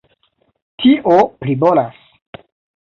Tio 0.85 1.19
pli 1.45 1.59
bonas! 1.67 2.03